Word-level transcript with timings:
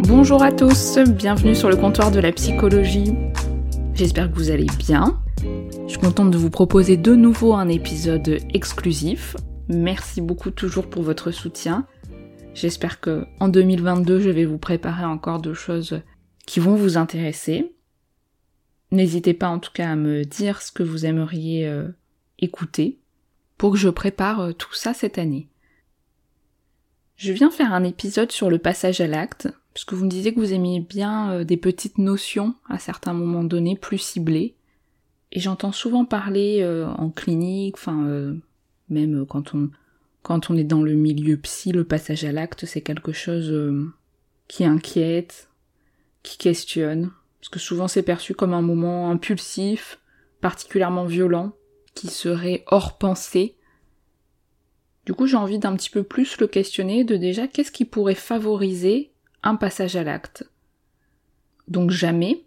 Bonjour 0.00 0.42
à 0.42 0.52
tous, 0.52 0.98
bienvenue 0.98 1.54
sur 1.54 1.68
le 1.68 1.76
comptoir 1.76 2.10
de 2.10 2.20
la 2.20 2.32
psychologie. 2.32 3.14
J'espère 3.94 4.30
que 4.30 4.36
vous 4.36 4.50
allez 4.50 4.66
bien. 4.78 5.20
Je 5.42 5.88
suis 5.88 5.98
contente 5.98 6.30
de 6.30 6.38
vous 6.38 6.50
proposer 6.50 6.96
de 6.96 7.14
nouveau 7.14 7.54
un 7.54 7.68
épisode 7.68 8.38
exclusif. 8.52 9.36
Merci 9.68 10.20
beaucoup 10.20 10.50
toujours 10.50 10.88
pour 10.88 11.02
votre 11.02 11.30
soutien. 11.30 11.86
J'espère 12.54 13.00
que 13.00 13.26
en 13.40 13.48
2022, 13.48 14.20
je 14.20 14.30
vais 14.30 14.44
vous 14.44 14.58
préparer 14.58 15.04
encore 15.04 15.40
de 15.40 15.54
choses 15.54 16.00
qui 16.46 16.60
vont 16.60 16.74
vous 16.74 16.96
intéresser. 16.96 17.74
N'hésitez 18.90 19.34
pas 19.34 19.48
en 19.48 19.58
tout 19.58 19.72
cas 19.72 19.90
à 19.90 19.96
me 19.96 20.24
dire 20.24 20.62
ce 20.62 20.70
que 20.70 20.82
vous 20.82 21.06
aimeriez 21.06 21.66
euh, 21.66 21.88
écouter 22.38 22.98
pour 23.58 23.72
que 23.72 23.78
je 23.78 23.88
prépare 23.88 24.40
euh, 24.40 24.52
tout 24.52 24.74
ça 24.74 24.94
cette 24.94 25.18
année. 25.18 25.48
Je 27.16 27.32
viens 27.32 27.50
faire 27.50 27.72
un 27.72 27.84
épisode 27.84 28.32
sur 28.32 28.50
le 28.50 28.58
passage 28.58 29.00
à 29.00 29.06
l'acte, 29.06 29.48
parce 29.72 29.84
que 29.84 29.94
vous 29.94 30.04
me 30.04 30.10
disiez 30.10 30.34
que 30.34 30.40
vous 30.40 30.52
aimiez 30.52 30.80
bien 30.80 31.32
euh, 31.32 31.44
des 31.44 31.56
petites 31.56 31.98
notions 31.98 32.54
à 32.68 32.78
certains 32.78 33.14
moments 33.14 33.44
donnés, 33.44 33.76
plus 33.76 33.98
ciblées. 33.98 34.54
Et 35.32 35.40
j'entends 35.40 35.72
souvent 35.72 36.04
parler 36.04 36.64
en 36.96 37.10
clinique, 37.10 37.74
enfin 37.76 38.36
même 38.88 39.26
quand 39.26 39.52
on 39.52 39.70
quand 40.22 40.48
on 40.48 40.56
est 40.56 40.62
dans 40.62 40.82
le 40.82 40.94
milieu 40.94 41.36
psy, 41.38 41.72
le 41.72 41.82
passage 41.82 42.22
à 42.22 42.30
l'acte, 42.30 42.66
c'est 42.66 42.82
quelque 42.82 43.10
chose 43.10 43.52
qui 44.46 44.64
inquiète, 44.64 45.48
qui 46.22 46.38
questionne, 46.38 47.10
parce 47.44 47.50
que 47.50 47.58
souvent 47.58 47.88
c'est 47.88 48.02
perçu 48.02 48.32
comme 48.32 48.54
un 48.54 48.62
moment 48.62 49.10
impulsif, 49.10 50.00
particulièrement 50.40 51.04
violent, 51.04 51.52
qui 51.94 52.08
serait 52.08 52.64
hors 52.68 52.96
pensée, 52.96 53.58
du 55.04 55.12
coup, 55.12 55.26
j'ai 55.26 55.36
envie 55.36 55.58
d'un 55.58 55.76
petit 55.76 55.90
peu 55.90 56.04
plus 56.04 56.38
le 56.38 56.46
questionner 56.46 57.04
de 57.04 57.16
déjà 57.16 57.46
qu'est-ce 57.46 57.70
qui 57.70 57.84
pourrait 57.84 58.14
favoriser 58.14 59.12
un 59.42 59.56
passage 59.56 59.94
à 59.94 60.04
l'acte? 60.04 60.50
Donc 61.68 61.90
jamais 61.90 62.46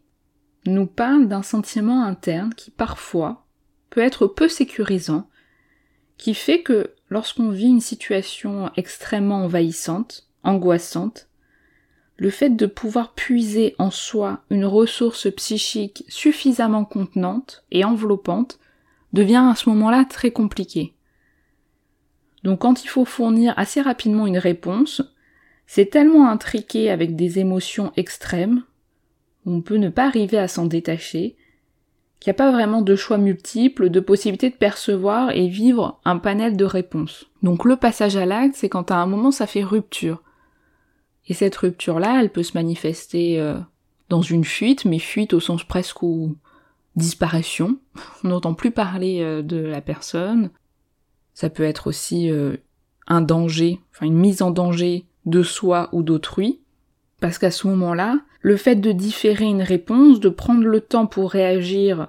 nous 0.65 0.87
parle 0.87 1.27
d'un 1.27 1.43
sentiment 1.43 2.03
interne 2.03 2.55
qui 2.55 2.71
parfois 2.71 3.45
peut 3.91 4.01
être 4.01 4.25
peu 4.25 4.47
sécurisant, 4.49 5.29
qui 6.17 6.33
fait 6.33 6.63
que 6.63 6.95
lorsqu'on 7.11 7.51
vit 7.51 7.67
une 7.67 7.81
situation 7.81 8.71
extrêmement 8.75 9.43
envahissante, 9.43 10.27
angoissante, 10.41 11.29
le 12.17 12.29
fait 12.29 12.49
de 12.49 12.65
pouvoir 12.65 13.13
puiser 13.13 13.75
en 13.77 13.91
soi 13.91 14.41
une 14.49 14.65
ressource 14.65 15.31
psychique 15.35 16.03
suffisamment 16.07 16.83
contenante 16.83 17.63
et 17.71 17.85
enveloppante 17.85 18.59
devient 19.13 19.47
à 19.49 19.55
ce 19.55 19.69
moment-là 19.69 20.05
très 20.05 20.31
compliqué. 20.31 20.93
Donc 22.43 22.59
quand 22.59 22.83
il 22.83 22.87
faut 22.87 23.05
fournir 23.05 23.53
assez 23.57 23.81
rapidement 23.81 24.27
une 24.27 24.37
réponse, 24.37 25.01
c'est 25.67 25.89
tellement 25.89 26.29
intriqué 26.29 26.89
avec 26.89 27.15
des 27.15 27.39
émotions 27.39 27.91
extrêmes, 27.97 28.63
on 29.45 29.61
peut 29.61 29.77
ne 29.77 29.89
pas 29.89 30.05
arriver 30.05 30.37
à 30.37 30.47
s'en 30.47 30.65
détacher, 30.65 31.35
qu'il 32.19 32.31
n'y 32.31 32.35
a 32.35 32.37
pas 32.37 32.51
vraiment 32.51 32.81
de 32.81 32.95
choix 32.95 33.17
multiples, 33.17 33.89
de 33.89 33.99
possibilités 33.99 34.49
de 34.49 34.55
percevoir 34.55 35.31
et 35.31 35.47
vivre 35.47 35.99
un 36.03 36.17
panel 36.17 36.57
de 36.57 36.65
réponses. 36.65 37.27
Donc 37.43 37.63
le 37.63 37.75
passage 37.75 38.17
à 38.17 38.25
l'acte, 38.25 38.55
c'est 38.55 38.69
quand 38.69 38.91
à 38.91 38.95
un 38.95 39.05
moment 39.05 39.31
ça 39.31 39.45
fait 39.45 39.63
rupture. 39.63 40.23
Et 41.27 41.33
cette 41.33 41.55
rupture-là, 41.55 42.21
elle 42.21 42.31
peut 42.31 42.43
se 42.43 42.57
manifester 42.57 43.39
euh, 43.39 43.57
dans 44.09 44.21
une 44.21 44.45
fuite, 44.45 44.85
mais 44.85 44.99
fuite 44.99 45.33
au 45.33 45.39
sens 45.39 45.63
presque 45.63 46.03
où 46.03 46.35
disparition. 46.95 47.77
On 48.23 48.29
n'entend 48.29 48.53
plus 48.53 48.71
parler 48.71 49.21
euh, 49.21 49.41
de 49.41 49.57
la 49.57 49.81
personne, 49.81 50.49
ça 51.33 51.49
peut 51.51 51.63
être 51.63 51.87
aussi 51.87 52.31
euh, 52.31 52.57
un 53.05 53.21
danger, 53.21 53.79
enfin 53.91 54.07
une 54.07 54.17
mise 54.17 54.41
en 54.41 54.51
danger 54.51 55.05
de 55.25 55.43
soi 55.43 55.89
ou 55.91 56.01
d'autrui, 56.01 56.61
parce 57.19 57.37
qu'à 57.37 57.51
ce 57.51 57.67
moment-là, 57.67 58.19
le 58.41 58.57
fait 58.57 58.75
de 58.75 58.91
différer 58.91 59.45
une 59.45 59.61
réponse, 59.61 60.19
de 60.19 60.29
prendre 60.29 60.63
le 60.63 60.81
temps 60.81 61.05
pour 61.05 61.29
réagir, 61.29 62.07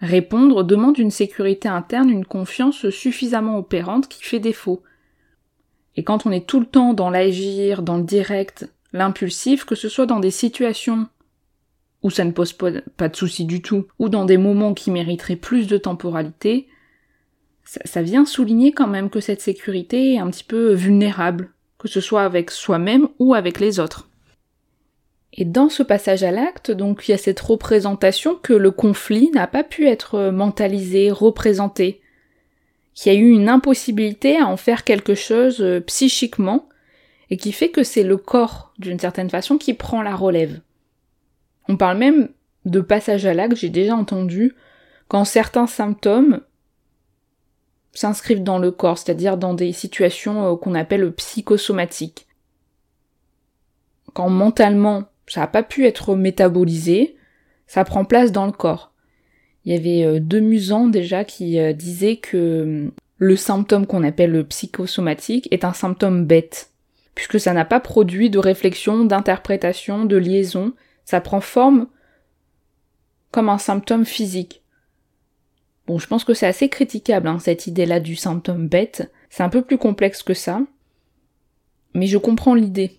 répondre, 0.00 0.62
demande 0.62 0.98
une 0.98 1.10
sécurité 1.10 1.68
interne, 1.68 2.08
une 2.08 2.24
confiance 2.24 2.88
suffisamment 2.90 3.58
opérante 3.58 4.08
qui 4.08 4.22
fait 4.22 4.40
défaut. 4.40 4.82
Et 5.96 6.04
quand 6.04 6.26
on 6.26 6.32
est 6.32 6.46
tout 6.46 6.60
le 6.60 6.66
temps 6.66 6.94
dans 6.94 7.10
l'agir, 7.10 7.82
dans 7.82 7.96
le 7.96 8.04
direct, 8.04 8.68
l'impulsif, 8.92 9.64
que 9.64 9.74
ce 9.74 9.88
soit 9.88 10.06
dans 10.06 10.20
des 10.20 10.30
situations 10.30 11.08
où 12.02 12.10
ça 12.10 12.24
ne 12.24 12.32
pose 12.32 12.52
pas, 12.52 12.70
de 13.08 13.16
souci 13.16 13.44
du 13.46 13.62
tout, 13.62 13.86
ou 13.98 14.08
dans 14.10 14.26
des 14.26 14.36
moments 14.36 14.74
qui 14.74 14.90
mériteraient 14.90 15.36
plus 15.36 15.66
de 15.66 15.78
temporalité, 15.78 16.68
ça, 17.64 18.02
vient 18.02 18.26
souligner 18.26 18.72
quand 18.72 18.86
même 18.86 19.08
que 19.08 19.20
cette 19.20 19.40
sécurité 19.40 20.14
est 20.14 20.18
un 20.18 20.28
petit 20.30 20.44
peu 20.44 20.74
vulnérable, 20.74 21.50
que 21.78 21.88
ce 21.88 22.02
soit 22.02 22.22
avec 22.22 22.50
soi-même 22.50 23.08
ou 23.18 23.32
avec 23.32 23.58
les 23.58 23.80
autres. 23.80 24.10
Et 25.32 25.46
dans 25.46 25.70
ce 25.70 25.82
passage 25.82 26.22
à 26.22 26.30
l'acte, 26.30 26.70
donc 26.70 27.08
il 27.08 27.12
y 27.12 27.14
a 27.14 27.18
cette 27.18 27.40
représentation 27.40 28.36
que 28.36 28.52
le 28.52 28.70
conflit 28.70 29.30
n'a 29.32 29.46
pas 29.46 29.64
pu 29.64 29.88
être 29.88 30.30
mentalisé, 30.30 31.10
représenté, 31.10 32.02
qu'il 32.94 33.12
a 33.12 33.14
eu 33.14 33.30
une 33.30 33.48
impossibilité 33.48 34.38
à 34.38 34.46
en 34.46 34.56
faire 34.56 34.84
quelque 34.84 35.14
chose 35.14 35.60
euh, 35.60 35.80
psychiquement, 35.80 36.68
et 37.30 37.36
qui 37.36 37.52
fait 37.52 37.70
que 37.70 37.82
c'est 37.82 38.02
le 38.04 38.16
corps, 38.16 38.72
d'une 38.78 38.98
certaine 38.98 39.30
façon, 39.30 39.58
qui 39.58 39.74
prend 39.74 40.02
la 40.02 40.14
relève. 40.14 40.60
On 41.68 41.76
parle 41.76 41.98
même 41.98 42.28
de 42.64 42.80
passage 42.80 43.26
à 43.26 43.34
l'acte, 43.34 43.56
j'ai 43.56 43.70
déjà 43.70 43.96
entendu, 43.96 44.54
quand 45.08 45.24
certains 45.24 45.66
symptômes 45.66 46.40
s'inscrivent 47.92 48.42
dans 48.42 48.58
le 48.58 48.70
corps, 48.70 48.98
c'est-à-dire 48.98 49.36
dans 49.36 49.54
des 49.54 49.72
situations 49.72 50.52
euh, 50.52 50.56
qu'on 50.56 50.74
appelle 50.74 51.12
psychosomatiques. 51.12 52.26
Quand 54.12 54.28
mentalement 54.28 55.04
ça 55.26 55.40
n'a 55.40 55.46
pas 55.46 55.62
pu 55.62 55.86
être 55.86 56.14
métabolisé, 56.14 57.16
ça 57.66 57.84
prend 57.84 58.04
place 58.04 58.32
dans 58.32 58.46
le 58.46 58.52
corps. 58.52 58.92
Il 59.64 59.72
y 59.72 59.76
avait 59.76 60.04
euh, 60.04 60.20
deux 60.20 60.40
musants 60.40 60.88
déjà 60.88 61.24
qui 61.24 61.58
euh, 61.58 61.72
disaient 61.72 62.16
que 62.16 62.90
le 63.16 63.36
symptôme 63.36 63.86
qu'on 63.86 64.04
appelle 64.04 64.30
le 64.30 64.44
psychosomatique 64.44 65.48
est 65.50 65.64
un 65.64 65.72
symptôme 65.72 66.26
bête, 66.26 66.70
puisque 67.14 67.40
ça 67.40 67.52
n'a 67.52 67.64
pas 67.64 67.80
produit 67.80 68.28
de 68.30 68.38
réflexion, 68.38 69.04
d'interprétation, 69.04 70.04
de 70.04 70.16
liaison, 70.16 70.72
ça 71.04 71.20
prend 71.20 71.40
forme 71.40 71.86
comme 73.30 73.48
un 73.48 73.58
symptôme 73.58 74.04
physique. 74.04 74.62
Bon, 75.86 75.98
je 75.98 76.06
pense 76.06 76.24
que 76.24 76.34
c'est 76.34 76.46
assez 76.46 76.68
critiquable, 76.68 77.28
hein, 77.28 77.38
cette 77.38 77.66
idée-là 77.66 78.00
du 78.00 78.16
symptôme 78.16 78.68
bête. 78.68 79.10
C'est 79.28 79.42
un 79.42 79.48
peu 79.48 79.62
plus 79.62 79.76
complexe 79.76 80.22
que 80.22 80.34
ça. 80.34 80.62
Mais 81.92 82.06
je 82.06 82.18
comprends 82.18 82.54
l'idée. 82.54 82.98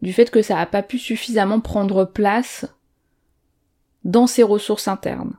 Du 0.00 0.12
fait 0.12 0.30
que 0.30 0.40
ça 0.40 0.54
n'a 0.54 0.66
pas 0.66 0.82
pu 0.82 0.98
suffisamment 0.98 1.60
prendre 1.60 2.04
place 2.04 2.66
dans 4.04 4.26
ses 4.26 4.42
ressources 4.42 4.88
internes. 4.88 5.36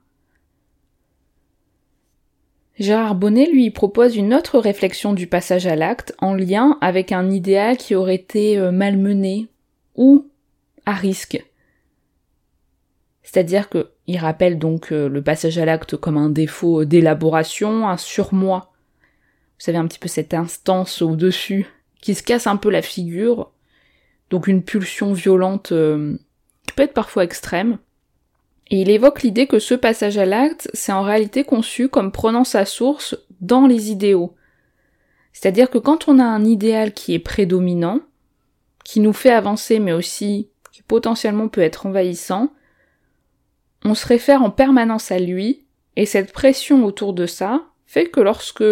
Gérard 2.79 3.15
Bonnet 3.15 3.47
lui 3.51 3.69
propose 3.69 4.15
une 4.15 4.33
autre 4.33 4.57
réflexion 4.57 5.13
du 5.13 5.27
passage 5.27 5.67
à 5.67 5.75
l'acte 5.75 6.15
en 6.19 6.33
lien 6.33 6.77
avec 6.81 7.11
un 7.11 7.29
idéal 7.29 7.77
qui 7.77 7.95
aurait 7.95 8.15
été 8.15 8.57
euh, 8.57 8.71
malmené 8.71 9.49
ou 9.95 10.27
à 10.85 10.93
risque. 10.93 11.43
C'est-à-dire 13.23 13.69
que 13.69 13.91
il 14.07 14.17
rappelle 14.17 14.57
donc 14.57 14.91
euh, 14.91 15.07
le 15.07 15.21
passage 15.21 15.57
à 15.57 15.65
l'acte 15.65 15.95
comme 15.95 16.17
un 16.17 16.29
défaut 16.29 16.85
d'élaboration, 16.85 17.87
un 17.87 17.97
surmoi. 17.97 18.71
Vous 19.57 19.65
savez 19.65 19.77
un 19.77 19.87
petit 19.87 19.99
peu 19.99 20.07
cette 20.07 20.33
instance 20.33 21.01
au-dessus 21.01 21.67
qui 22.01 22.15
se 22.15 22.23
casse 22.23 22.47
un 22.47 22.57
peu 22.57 22.69
la 22.69 22.81
figure. 22.81 23.51
Donc 24.29 24.47
une 24.47 24.63
pulsion 24.63 25.13
violente 25.13 25.71
euh, 25.71 26.17
qui 26.67 26.73
peut 26.73 26.83
être 26.83 26.93
parfois 26.93 27.23
extrême. 27.23 27.77
Et 28.71 28.81
il 28.81 28.89
évoque 28.89 29.21
l'idée 29.21 29.47
que 29.47 29.59
ce 29.59 29.73
passage 29.73 30.17
à 30.17 30.25
l'acte, 30.25 30.69
c'est 30.73 30.93
en 30.93 31.03
réalité 31.03 31.43
conçu 31.43 31.89
comme 31.89 32.13
prenant 32.13 32.45
sa 32.45 32.65
source 32.65 33.17
dans 33.41 33.67
les 33.67 33.91
idéaux. 33.91 34.33
C'est-à-dire 35.33 35.69
que 35.69 35.77
quand 35.77 36.07
on 36.07 36.19
a 36.19 36.23
un 36.23 36.45
idéal 36.45 36.93
qui 36.93 37.13
est 37.13 37.19
prédominant, 37.19 37.99
qui 38.85 39.01
nous 39.01 39.13
fait 39.13 39.29
avancer 39.29 39.79
mais 39.79 39.91
aussi 39.91 40.49
qui 40.71 40.81
potentiellement 40.83 41.49
peut 41.49 41.61
être 41.61 41.85
envahissant, 41.85 42.53
on 43.83 43.93
se 43.93 44.07
réfère 44.07 44.41
en 44.41 44.51
permanence 44.51 45.11
à 45.11 45.19
lui, 45.19 45.65
et 45.97 46.05
cette 46.05 46.31
pression 46.31 46.85
autour 46.85 47.13
de 47.13 47.25
ça 47.25 47.65
fait 47.85 48.09
que 48.09 48.21
lorsque 48.21 48.63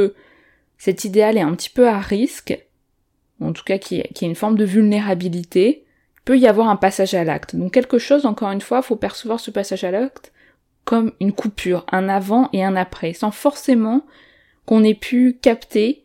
cet 0.77 1.03
idéal 1.03 1.37
est 1.37 1.41
un 1.41 1.53
petit 1.55 1.69
peu 1.69 1.89
à 1.89 1.99
risque, 1.99 2.57
en 3.41 3.51
tout 3.51 3.65
cas 3.65 3.77
qui 3.77 3.97
y, 3.97 4.01
a 4.01 4.25
une 4.25 4.35
forme 4.35 4.57
de 4.57 4.63
vulnérabilité, 4.63 5.83
il 5.83 5.88
peut 6.29 6.37
y 6.37 6.45
avoir 6.45 6.69
un 6.69 6.75
passage 6.75 7.15
à 7.15 7.23
l'acte. 7.23 7.55
Donc 7.55 7.73
quelque 7.73 7.97
chose, 7.97 8.27
encore 8.27 8.51
une 8.51 8.61
fois, 8.61 8.83
faut 8.83 8.95
percevoir 8.95 9.39
ce 9.39 9.49
passage 9.49 9.83
à 9.83 9.89
l'acte 9.89 10.31
comme 10.85 11.11
une 11.19 11.33
coupure, 11.33 11.87
un 11.91 12.07
avant 12.07 12.49
et 12.53 12.63
un 12.63 12.75
après, 12.75 13.13
sans 13.13 13.31
forcément 13.31 14.05
qu'on 14.67 14.83
ait 14.83 14.93
pu 14.93 15.39
capter 15.41 16.03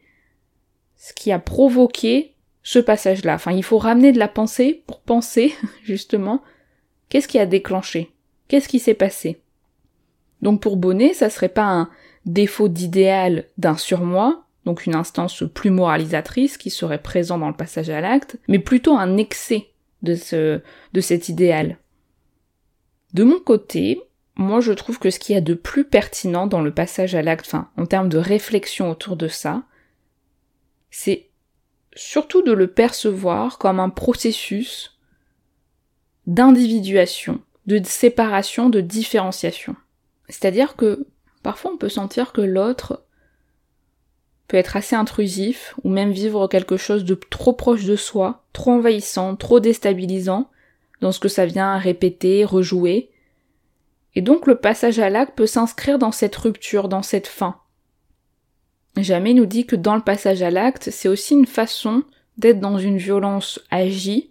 ce 0.97 1.13
qui 1.13 1.31
a 1.31 1.39
provoqué 1.39 2.33
ce 2.63 2.79
passage-là. 2.79 3.35
Enfin, 3.35 3.53
il 3.53 3.63
faut 3.63 3.77
ramener 3.77 4.13
de 4.13 4.19
la 4.19 4.29
pensée 4.29 4.83
pour 4.87 5.03
penser, 5.03 5.55
justement, 5.85 6.41
qu'est-ce 7.11 7.29
qui 7.29 7.39
a 7.39 7.45
déclenché 7.45 8.11
Qu'est-ce 8.49 8.69
qui 8.69 8.79
s'est 8.79 8.95
passé 8.95 9.43
Donc 10.41 10.63
pour 10.63 10.79
Bonnet, 10.79 11.13
ça 11.13 11.29
serait 11.29 11.51
pas 11.51 11.67
un 11.67 11.91
défaut 12.25 12.69
d'idéal 12.69 13.45
d'un 13.59 13.77
surmoi, 13.77 14.47
donc 14.65 14.87
une 14.87 14.95
instance 14.95 15.45
plus 15.53 15.69
moralisatrice 15.69 16.57
qui 16.57 16.71
serait 16.71 17.03
présent 17.03 17.37
dans 17.37 17.49
le 17.49 17.55
passage 17.55 17.91
à 17.91 18.01
l'acte, 18.01 18.39
mais 18.49 18.59
plutôt 18.59 18.97
un 18.97 19.19
excès 19.19 19.69
de 20.05 20.15
ce, 20.15 20.61
de 20.93 21.01
cet 21.01 21.29
idéal. 21.29 21.79
De 23.15 23.25
mon 23.25 23.39
côté, 23.41 24.01
moi 24.37 24.61
je 24.61 24.73
trouve 24.73 24.99
que 24.99 25.11
ce 25.11 25.19
qu'il 25.19 25.35
y 25.35 25.39
a 25.39 25.43
de 25.43 25.55
plus 25.55 25.85
pertinent 25.85 26.47
dans 26.47 26.61
le 26.61 26.73
passage 26.75 27.15
à 27.15 27.23
l'acte, 27.23 27.47
enfin 27.47 27.71
en 27.77 27.87
termes 27.87 28.09
de 28.09 28.19
réflexion 28.19 28.91
autour 28.91 29.17
de 29.17 29.29
ça, 29.29 29.63
c'est 30.91 31.29
surtout 31.95 32.43
de 32.43 32.53
le 32.53 32.69
percevoir 32.69 33.59
comme 33.59 33.81
un 33.81 33.91
processus 33.91 34.99
d'individuation, 36.27 37.41
de 37.67 37.81
séparation, 37.85 38.71
de 38.71 38.81
différenciation. 38.81 39.77
C'est-à-dire 40.29 40.77
que 40.77 41.07
parfois 41.43 41.73
on 41.73 41.77
peut 41.77 41.89
sentir 41.89 42.33
que 42.33 42.41
l'autre 42.41 43.04
peut 44.49 44.57
être 44.57 44.77
assez 44.77 44.95
intrusif 44.97 45.75
ou 45.85 45.89
même 45.89 46.13
vivre 46.13 46.49
quelque 46.49 46.77
chose 46.77 47.05
de 47.05 47.15
trop 47.15 47.53
proche 47.53 47.85
de 47.85 47.97
soi, 47.97 48.45
trop 48.53 48.73
envahissant, 48.73 49.37
trop 49.37 49.61
déstabilisant 49.61 50.51
dans 51.01 51.13
ce 51.13 51.21
que 51.21 51.29
ça 51.29 51.47
vient 51.47 51.77
répéter, 51.79 52.45
rejouer. 52.45 53.11
Et 54.15 54.23
donc 54.23 54.47
le 54.47 54.57
passage 54.57 54.99
à 54.99 55.11
l'acte 55.11 55.37
peut 55.37 55.47
s'inscrire 55.47 55.99
dans 55.99 56.13
cette 56.13 56.37
rupture, 56.37 56.89
dans 56.89 57.03
cette 57.03 57.27
fin. 57.27 57.57
Jamais 58.97 59.35
nous 59.35 59.47
dit 59.47 59.67
que 59.67 59.77
dans 59.77 59.97
le 59.97 60.03
passage 60.03 60.43
à 60.43 60.51
l'acte, 60.51 60.91
c'est 60.91 61.09
aussi 61.09 61.35
une 61.35 61.47
façon 61.47 62.05
d'être 62.39 62.61
dans 62.61 62.79
une 62.79 62.99
violence 62.99 63.61
agie 63.71 64.31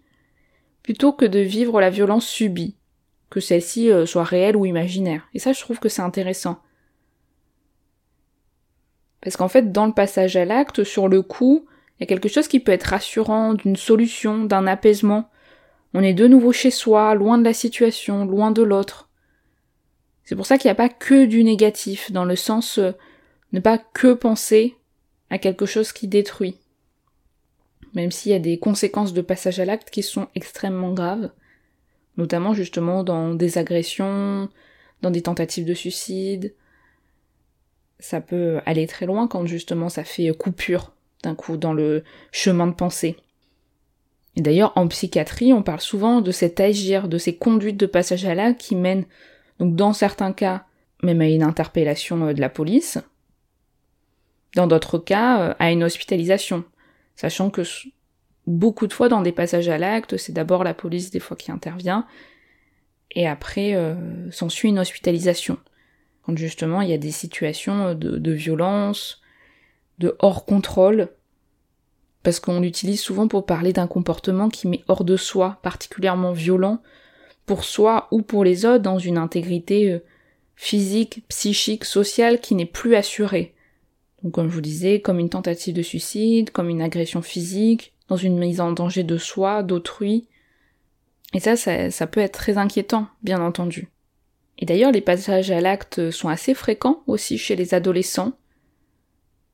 plutôt 0.83 1.13
que 1.13 1.25
de 1.25 1.39
vivre 1.39 1.81
la 1.81 1.89
violence 1.89 2.27
subie, 2.27 2.75
que 3.29 3.39
celle-ci 3.39 3.91
euh, 3.91 4.05
soit 4.05 4.23
réelle 4.23 4.55
ou 4.55 4.65
imaginaire. 4.65 5.27
Et 5.33 5.39
ça, 5.39 5.53
je 5.53 5.61
trouve 5.61 5.79
que 5.79 5.89
c'est 5.89 6.01
intéressant. 6.01 6.61
Parce 9.23 9.37
qu'en 9.37 9.47
fait, 9.47 9.71
dans 9.71 9.85
le 9.85 9.93
passage 9.93 10.35
à 10.35 10.43
l'acte, 10.43 10.83
sur 10.83 11.07
le 11.07 11.21
coup, 11.21 11.65
il 11.97 12.01
y 12.01 12.03
a 12.03 12.07
quelque 12.07 12.27
chose 12.27 12.49
qui 12.49 12.59
peut 12.59 12.73
être 12.73 12.83
rassurant, 12.83 13.53
d'une 13.53 13.77
solution, 13.77 14.43
d'un 14.43 14.67
apaisement. 14.67 15.29
On 15.93 16.03
est 16.03 16.13
de 16.13 16.27
nouveau 16.27 16.51
chez 16.51 16.71
soi, 16.71 17.15
loin 17.15 17.37
de 17.37 17.43
la 17.43 17.53
situation, 17.53 18.25
loin 18.25 18.51
de 18.51 18.63
l'autre. 18.63 19.09
C'est 20.25 20.35
pour 20.35 20.45
ça 20.45 20.57
qu'il 20.57 20.67
n'y 20.67 20.73
a 20.73 20.75
pas 20.75 20.89
que 20.89 21.25
du 21.25 21.43
négatif, 21.43 22.11
dans 22.11 22.25
le 22.25 22.35
sens 22.35 22.79
euh, 22.79 22.91
ne 23.53 23.61
pas 23.61 23.77
que 23.77 24.13
penser 24.13 24.75
à 25.29 25.37
quelque 25.37 25.65
chose 25.65 25.93
qui 25.93 26.07
détruit. 26.07 26.57
Même 27.93 28.11
s'il 28.11 28.31
y 28.31 28.35
a 28.35 28.39
des 28.39 28.59
conséquences 28.59 29.13
de 29.13 29.21
passage 29.21 29.59
à 29.59 29.65
l'acte 29.65 29.89
qui 29.89 30.03
sont 30.03 30.27
extrêmement 30.35 30.93
graves, 30.93 31.31
notamment 32.17 32.53
justement 32.53 33.03
dans 33.03 33.33
des 33.33 33.57
agressions, 33.57 34.49
dans 35.01 35.11
des 35.11 35.21
tentatives 35.21 35.65
de 35.65 35.73
suicide. 35.73 36.53
Ça 38.03 38.19
peut 38.19 38.59
aller 38.65 38.85
très 38.85 39.05
loin 39.05 39.29
quand 39.29 39.45
justement 39.45 39.87
ça 39.87 40.03
fait 40.03 40.29
coupure 40.37 40.91
d'un 41.23 41.35
coup 41.35 41.55
dans 41.55 41.71
le 41.71 42.03
chemin 42.33 42.67
de 42.67 42.73
pensée. 42.73 43.15
Et 44.35 44.41
d'ailleurs, 44.41 44.73
en 44.75 44.89
psychiatrie, 44.89 45.53
on 45.53 45.63
parle 45.63 45.79
souvent 45.79 46.19
de 46.19 46.31
cet 46.31 46.59
agir, 46.59 47.07
de 47.07 47.17
ces 47.17 47.37
conduites 47.37 47.77
de 47.77 47.85
passage 47.85 48.25
à 48.25 48.35
l'acte 48.35 48.59
qui 48.59 48.75
mènent, 48.75 49.05
donc 49.57 49.77
dans 49.77 49.93
certains 49.93 50.33
cas, 50.33 50.65
même 51.01 51.21
à 51.21 51.29
une 51.29 51.43
interpellation 51.43 52.27
euh, 52.27 52.33
de 52.33 52.41
la 52.41 52.49
police, 52.49 52.97
dans 54.53 54.67
d'autres 54.67 54.97
cas, 54.97 55.39
euh, 55.39 55.53
à 55.59 55.71
une 55.71 55.85
hospitalisation, 55.85 56.65
sachant 57.15 57.51
que 57.51 57.61
beaucoup 58.47 58.87
de 58.87 58.91
fois 58.93 59.07
dans 59.07 59.21
des 59.21 59.31
passages 59.31 59.69
à 59.69 59.77
l'acte, 59.77 60.17
c'est 60.17 60.33
d'abord 60.33 60.65
la 60.65 60.73
police 60.73 61.09
des 61.09 61.21
fois 61.21 61.37
qui 61.37 61.53
intervient, 61.53 62.05
et 63.11 63.29
après 63.29 63.75
euh, 63.75 64.29
s'ensuit 64.29 64.67
une 64.67 64.79
hospitalisation. 64.79 65.57
Quand 66.25 66.37
justement 66.37 66.81
il 66.81 66.89
y 66.89 66.93
a 66.93 66.97
des 66.97 67.11
situations 67.11 67.93
de, 67.93 68.31
violence, 68.31 69.21
de 69.99 70.15
hors 70.19 70.45
contrôle, 70.45 71.09
parce 72.23 72.39
qu'on 72.39 72.61
l'utilise 72.61 73.01
souvent 73.01 73.27
pour 73.27 73.45
parler 73.45 73.73
d'un 73.73 73.87
comportement 73.87 74.49
qui 74.49 74.67
met 74.67 74.83
hors 74.87 75.03
de 75.03 75.17
soi, 75.17 75.59
particulièrement 75.61 76.31
violent, 76.31 76.81
pour 77.45 77.65
soi 77.65 78.07
ou 78.11 78.21
pour 78.21 78.45
les 78.45 78.65
autres, 78.65 78.83
dans 78.83 78.99
une 78.99 79.17
intégrité 79.17 79.91
euh, 79.91 79.99
physique, 80.55 81.23
psychique, 81.27 81.83
sociale 81.83 82.39
qui 82.39 82.55
n'est 82.55 82.65
plus 82.65 82.95
assurée. 82.95 83.53
Donc 84.23 84.33
comme 84.33 84.47
je 84.47 84.53
vous 84.53 84.61
disais, 84.61 85.01
comme 85.01 85.19
une 85.19 85.29
tentative 85.29 85.75
de 85.75 85.81
suicide, 85.81 86.51
comme 86.51 86.69
une 86.69 86.81
agression 86.81 87.21
physique, 87.21 87.93
dans 88.07 88.15
une 88.15 88.39
mise 88.39 88.61
en 88.61 88.71
danger 88.71 89.03
de 89.03 89.17
soi, 89.17 89.63
d'autrui. 89.63 90.27
Et 91.33 91.39
ça, 91.41 91.57
ça 91.57 92.07
peut 92.07 92.21
être 92.21 92.33
très 92.39 92.57
inquiétant, 92.57 93.07
bien 93.21 93.41
entendu. 93.41 93.89
Et 94.59 94.65
d'ailleurs, 94.65 94.91
les 94.91 95.01
passages 95.01 95.51
à 95.51 95.61
l'acte 95.61 96.11
sont 96.11 96.29
assez 96.29 96.53
fréquents 96.53 97.03
aussi 97.07 97.37
chez 97.37 97.55
les 97.55 97.73
adolescents, 97.73 98.33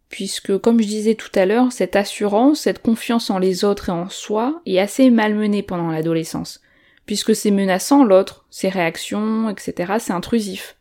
puisque, 0.09 0.57
comme 0.57 0.81
je 0.81 0.87
disais 0.87 1.15
tout 1.15 1.31
à 1.35 1.45
l'heure, 1.45 1.71
cette 1.71 1.95
assurance, 1.95 2.61
cette 2.61 2.81
confiance 2.81 3.29
en 3.29 3.39
les 3.39 3.63
autres 3.63 3.89
et 3.89 3.93
en 3.93 4.09
soi 4.09 4.61
est 4.65 4.79
assez 4.79 5.09
malmenée 5.09 5.63
pendant 5.63 5.91
l'adolescence, 5.91 6.61
puisque 7.05 7.35
c'est 7.35 7.51
menaçant 7.51 8.03
l'autre, 8.03 8.45
ses 8.49 8.69
réactions, 8.69 9.49
etc., 9.49 9.93
c'est 9.99 10.13
intrusif 10.13 10.75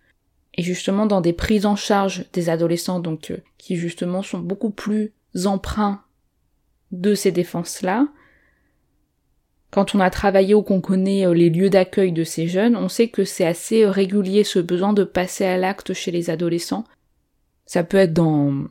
et 0.59 0.63
justement 0.63 1.07
dans 1.07 1.21
des 1.23 1.33
prises 1.33 1.65
en 1.65 1.77
charge 1.77 2.27
des 2.33 2.51
adolescents 2.51 2.99
donc 2.99 3.31
euh, 3.31 3.39
qui 3.57 3.77
justement 3.77 4.23
sont 4.23 4.41
beaucoup 4.41 4.71
plus 4.71 5.13
emprunts 5.45 6.03
de 6.91 7.15
ces 7.15 7.31
défenses-là. 7.31 8.09
Quand 9.71 9.95
on 9.95 10.01
a 10.01 10.11
travaillé 10.11 10.55
ou 10.55 10.63
qu'on 10.63 10.81
connaît 10.81 11.27
euh, 11.27 11.35
les 11.35 11.51
lieux 11.51 11.71
d'accueil 11.71 12.13
de 12.13 12.25
ces 12.25 12.49
jeunes, 12.49 12.77
on 12.77 12.89
sait 12.89 13.09
que 13.09 13.25
c'est 13.25 13.47
assez 13.47 13.85
euh, 13.85 13.91
régulier 13.91 14.45
ce 14.45 14.59
besoin 14.59 14.93
de 14.93 15.05
passer 15.05 15.45
à 15.45 15.57
l'acte 15.57 15.93
chez 15.93 16.11
les 16.11 16.31
adolescents. 16.31 16.85
Ça 17.67 17.85
peut 17.85 17.99
être 17.99 18.15
dans 18.15 18.67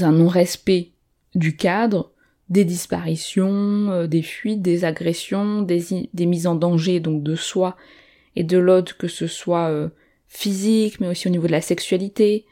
un 0.00 0.12
non-respect 0.12 0.90
du 1.34 1.56
cadre, 1.56 2.12
des 2.48 2.64
disparitions, 2.64 4.06
des 4.06 4.22
fuites, 4.22 4.62
des 4.62 4.84
agressions, 4.84 5.62
des, 5.62 6.06
mises 6.26 6.46
en 6.46 6.54
danger 6.54 6.98
donc 6.98 7.22
de 7.22 7.36
soi 7.36 7.76
et 8.36 8.42
de 8.42 8.58
l'autre, 8.58 8.96
que 8.96 9.06
ce 9.06 9.26
soit 9.26 9.70
physique, 10.26 10.98
mais 11.00 11.08
aussi 11.08 11.28
au 11.28 11.30
niveau 11.30 11.46
de 11.46 11.52
la 11.52 11.60
sexualité. 11.60 12.46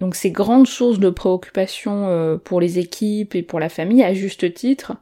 Donc 0.00 0.14
ces 0.14 0.30
grandes 0.30 0.66
sources 0.66 0.98
de 0.98 1.10
préoccupation 1.10 2.08
euh, 2.08 2.36
pour 2.38 2.60
les 2.60 2.78
équipes 2.78 3.34
et 3.34 3.42
pour 3.42 3.60
la 3.60 3.68
famille 3.68 4.02
à 4.02 4.14
juste 4.14 4.52
titre. 4.54 4.94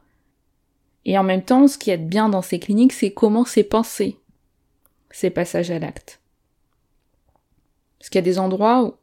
Et 1.09 1.17
en 1.17 1.23
même 1.23 1.41
temps, 1.41 1.67
ce 1.67 1.79
qui 1.79 1.89
est 1.89 1.97
bien 1.97 2.29
dans 2.29 2.43
ces 2.43 2.59
cliniques, 2.59 2.93
c'est 2.93 3.09
comment 3.09 3.43
c'est 3.43 3.63
pensé, 3.63 4.19
ces 5.09 5.31
passages 5.31 5.71
à 5.71 5.79
l'acte. 5.79 6.21
Parce 7.97 8.09
qu'il 8.09 8.19
y 8.19 8.21
a 8.21 8.31
des 8.31 8.37
endroits 8.37 8.83
où, 8.83 8.93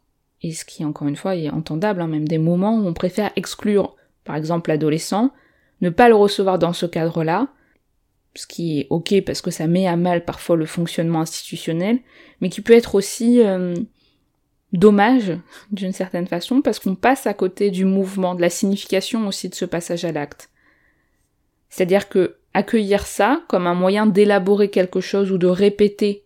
et 0.40 0.52
ce 0.52 0.64
qui 0.64 0.84
encore 0.84 1.08
une 1.08 1.16
fois 1.16 1.34
est 1.34 1.50
entendable, 1.50 2.00
hein, 2.00 2.06
même 2.06 2.28
des 2.28 2.38
moments 2.38 2.76
où 2.76 2.86
on 2.86 2.94
préfère 2.94 3.32
exclure, 3.34 3.96
par 4.22 4.36
exemple 4.36 4.70
l'adolescent, 4.70 5.32
ne 5.80 5.90
pas 5.90 6.08
le 6.08 6.14
recevoir 6.14 6.60
dans 6.60 6.72
ce 6.72 6.86
cadre-là, 6.86 7.48
ce 8.36 8.46
qui 8.46 8.78
est 8.78 8.86
ok 8.90 9.24
parce 9.24 9.42
que 9.42 9.50
ça 9.50 9.66
met 9.66 9.88
à 9.88 9.96
mal 9.96 10.24
parfois 10.24 10.54
le 10.54 10.66
fonctionnement 10.66 11.22
institutionnel, 11.22 11.98
mais 12.40 12.50
qui 12.50 12.60
peut 12.60 12.74
être 12.74 12.94
aussi 12.94 13.42
euh, 13.42 13.74
dommage 14.72 15.36
d'une 15.72 15.92
certaine 15.92 16.28
façon 16.28 16.62
parce 16.62 16.78
qu'on 16.78 16.94
passe 16.94 17.26
à 17.26 17.34
côté 17.34 17.72
du 17.72 17.84
mouvement, 17.84 18.36
de 18.36 18.42
la 18.42 18.50
signification 18.50 19.26
aussi 19.26 19.48
de 19.48 19.56
ce 19.56 19.64
passage 19.64 20.04
à 20.04 20.12
l'acte. 20.12 20.50
C'est-à-dire 21.76 22.08
que 22.08 22.36
accueillir 22.54 23.06
ça 23.06 23.42
comme 23.48 23.66
un 23.66 23.74
moyen 23.74 24.06
d'élaborer 24.06 24.70
quelque 24.70 25.02
chose 25.02 25.30
ou 25.30 25.36
de 25.36 25.46
répéter 25.46 26.24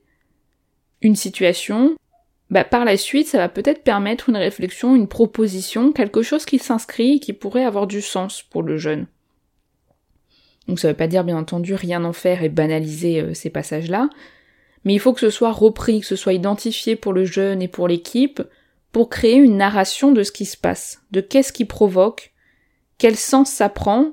une 1.02 1.16
situation, 1.16 1.96
bah 2.50 2.62
par 2.62 2.84
la 2.84 2.96
suite 2.96 3.26
ça 3.26 3.38
va 3.38 3.48
peut-être 3.48 3.82
permettre 3.82 4.28
une 4.28 4.36
réflexion, 4.36 4.94
une 4.94 5.08
proposition, 5.08 5.90
quelque 5.90 6.22
chose 6.22 6.44
qui 6.44 6.60
s'inscrit 6.60 7.14
et 7.14 7.18
qui 7.18 7.32
pourrait 7.32 7.64
avoir 7.64 7.88
du 7.88 8.00
sens 8.00 8.44
pour 8.44 8.62
le 8.62 8.76
jeune. 8.76 9.08
Donc 10.68 10.78
ça 10.78 10.86
veut 10.86 10.94
pas 10.94 11.08
dire 11.08 11.24
bien 11.24 11.36
entendu 11.36 11.74
rien 11.74 12.04
en 12.04 12.12
faire 12.12 12.44
et 12.44 12.48
banaliser 12.48 13.20
euh, 13.20 13.34
ces 13.34 13.50
passages-là, 13.50 14.08
mais 14.84 14.94
il 14.94 15.00
faut 15.00 15.12
que 15.12 15.18
ce 15.18 15.30
soit 15.30 15.50
repris, 15.50 15.98
que 15.98 16.06
ce 16.06 16.14
soit 16.14 16.32
identifié 16.32 16.94
pour 16.94 17.12
le 17.12 17.24
jeune 17.24 17.60
et 17.60 17.66
pour 17.66 17.88
l'équipe, 17.88 18.40
pour 18.92 19.10
créer 19.10 19.34
une 19.34 19.56
narration 19.56 20.12
de 20.12 20.22
ce 20.22 20.30
qui 20.30 20.44
se 20.44 20.56
passe, 20.56 21.02
de 21.10 21.20
qu'est-ce 21.20 21.52
qui 21.52 21.64
provoque, 21.64 22.34
quel 22.98 23.16
sens 23.16 23.50
ça 23.50 23.68
prend, 23.68 24.12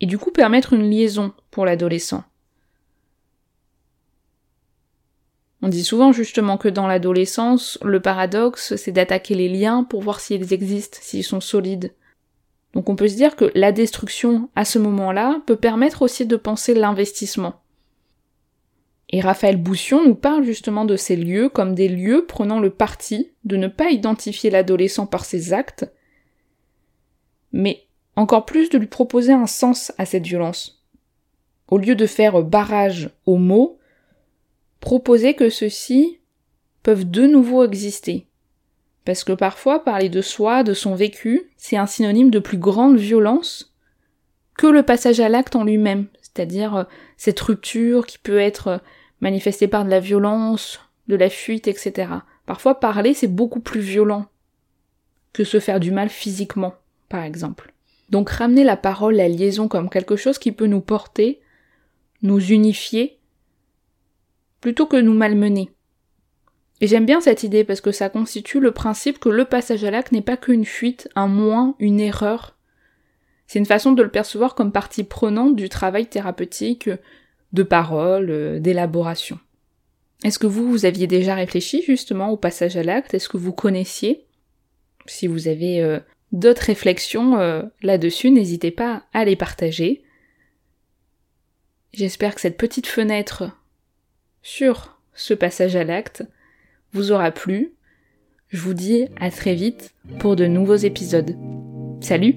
et 0.00 0.06
du 0.06 0.18
coup 0.18 0.30
permettre 0.30 0.72
une 0.72 0.90
liaison 0.90 1.32
pour 1.50 1.64
l'adolescent. 1.64 2.24
On 5.62 5.68
dit 5.68 5.84
souvent 5.84 6.12
justement 6.12 6.56
que 6.56 6.68
dans 6.68 6.86
l'adolescence, 6.86 7.78
le 7.82 8.00
paradoxe, 8.00 8.76
c'est 8.76 8.92
d'attaquer 8.92 9.34
les 9.34 9.48
liens 9.48 9.84
pour 9.84 10.00
voir 10.00 10.20
s'ils 10.20 10.54
existent, 10.54 10.98
s'ils 11.02 11.24
sont 11.24 11.40
solides. 11.40 11.94
Donc 12.72 12.88
on 12.88 12.96
peut 12.96 13.08
se 13.08 13.16
dire 13.16 13.36
que 13.36 13.50
la 13.54 13.72
destruction 13.72 14.48
à 14.56 14.64
ce 14.64 14.78
moment-là 14.78 15.42
peut 15.46 15.56
permettre 15.56 16.02
aussi 16.02 16.24
de 16.24 16.36
penser 16.36 16.72
l'investissement. 16.72 17.60
Et 19.10 19.20
Raphaël 19.20 19.56
Boussion 19.56 20.06
nous 20.06 20.14
parle 20.14 20.44
justement 20.44 20.84
de 20.84 20.96
ces 20.96 21.16
lieux 21.16 21.48
comme 21.48 21.74
des 21.74 21.88
lieux 21.88 22.24
prenant 22.26 22.60
le 22.60 22.70
parti 22.70 23.32
de 23.44 23.56
ne 23.56 23.66
pas 23.66 23.90
identifier 23.90 24.50
l'adolescent 24.50 25.06
par 25.06 25.24
ses 25.24 25.52
actes, 25.52 25.92
mais 27.52 27.88
encore 28.20 28.44
plus 28.44 28.68
de 28.68 28.78
lui 28.78 28.86
proposer 28.86 29.32
un 29.32 29.46
sens 29.46 29.92
à 29.98 30.04
cette 30.04 30.26
violence. 30.26 30.84
Au 31.68 31.78
lieu 31.78 31.94
de 31.94 32.06
faire 32.06 32.42
barrage 32.42 33.10
aux 33.26 33.38
mots, 33.38 33.78
proposer 34.80 35.34
que 35.34 35.48
ceux-ci 35.48 36.18
peuvent 36.82 37.10
de 37.10 37.26
nouveau 37.26 37.64
exister. 37.64 38.26
Parce 39.04 39.24
que 39.24 39.32
parfois, 39.32 39.84
parler 39.84 40.08
de 40.08 40.20
soi, 40.20 40.62
de 40.62 40.74
son 40.74 40.94
vécu, 40.94 41.50
c'est 41.56 41.76
un 41.76 41.86
synonyme 41.86 42.30
de 42.30 42.38
plus 42.38 42.58
grande 42.58 42.96
violence 42.96 43.74
que 44.56 44.66
le 44.66 44.82
passage 44.82 45.20
à 45.20 45.30
l'acte 45.30 45.56
en 45.56 45.64
lui-même, 45.64 46.06
c'est-à-dire 46.20 46.76
euh, 46.76 46.84
cette 47.16 47.40
rupture 47.40 48.06
qui 48.06 48.18
peut 48.18 48.38
être 48.38 48.68
euh, 48.68 48.78
manifestée 49.20 49.68
par 49.68 49.86
de 49.86 49.90
la 49.90 50.00
violence, 50.00 50.80
de 51.08 51.16
la 51.16 51.30
fuite, 51.30 51.66
etc. 51.66 52.12
Parfois, 52.44 52.78
parler, 52.78 53.14
c'est 53.14 53.26
beaucoup 53.26 53.60
plus 53.60 53.80
violent 53.80 54.26
que 55.32 55.44
se 55.44 55.60
faire 55.60 55.80
du 55.80 55.90
mal 55.90 56.10
physiquement, 56.10 56.74
par 57.08 57.24
exemple. 57.24 57.69
Donc 58.10 58.28
ramener 58.30 58.64
la 58.64 58.76
parole, 58.76 59.16
la 59.16 59.28
liaison 59.28 59.68
comme 59.68 59.88
quelque 59.88 60.16
chose 60.16 60.38
qui 60.38 60.52
peut 60.52 60.66
nous 60.66 60.80
porter, 60.80 61.40
nous 62.22 62.40
unifier, 62.40 63.18
plutôt 64.60 64.86
que 64.86 64.96
nous 64.96 65.14
malmener. 65.14 65.70
Et 66.80 66.86
j'aime 66.86 67.06
bien 67.06 67.20
cette 67.20 67.42
idée 67.42 67.64
parce 67.64 67.80
que 67.80 67.92
ça 67.92 68.08
constitue 68.08 68.58
le 68.58 68.72
principe 68.72 69.18
que 69.18 69.28
le 69.28 69.44
passage 69.44 69.84
à 69.84 69.90
l'acte 69.90 70.12
n'est 70.12 70.22
pas 70.22 70.36
qu'une 70.36 70.64
fuite, 70.64 71.08
un 71.14 71.28
moins, 71.28 71.74
une 71.78 72.00
erreur. 72.00 72.56
C'est 73.46 73.58
une 73.58 73.66
façon 73.66 73.92
de 73.92 74.02
le 74.02 74.10
percevoir 74.10 74.54
comme 74.54 74.72
partie 74.72 75.04
prenante 75.04 75.56
du 75.56 75.68
travail 75.68 76.06
thérapeutique, 76.06 76.90
de 77.52 77.62
parole, 77.62 78.60
d'élaboration. 78.60 79.38
Est-ce 80.24 80.38
que 80.38 80.46
vous, 80.46 80.70
vous 80.70 80.84
aviez 80.84 81.06
déjà 81.06 81.34
réfléchi 81.34 81.82
justement 81.82 82.30
au 82.30 82.36
passage 82.36 82.76
à 82.76 82.82
l'acte? 82.82 83.14
Est-ce 83.14 83.28
que 83.28 83.38
vous 83.38 83.52
connaissiez? 83.52 84.26
Si 85.06 85.26
vous 85.26 85.48
avez 85.48 85.82
euh, 85.82 85.98
d'autres 86.32 86.62
réflexions 86.62 87.38
euh, 87.38 87.62
là-dessus, 87.82 88.30
n'hésitez 88.30 88.70
pas 88.70 89.04
à 89.12 89.24
les 89.24 89.36
partager. 89.36 90.02
J'espère 91.92 92.34
que 92.34 92.40
cette 92.40 92.58
petite 92.58 92.86
fenêtre 92.86 93.50
sur 94.42 95.00
ce 95.12 95.34
passage 95.34 95.76
à 95.76 95.84
l'acte 95.84 96.22
vous 96.92 97.12
aura 97.12 97.30
plu. 97.30 97.74
Je 98.48 98.60
vous 98.60 98.74
dis 98.74 99.06
à 99.20 99.30
très 99.30 99.54
vite 99.54 99.94
pour 100.18 100.36
de 100.36 100.46
nouveaux 100.46 100.76
épisodes. 100.76 101.36
Salut 102.00 102.36